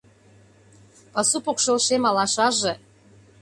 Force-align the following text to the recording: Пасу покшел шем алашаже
Пасу 1.13 1.37
покшел 1.45 1.77
шем 1.85 2.03
алашаже 2.09 2.73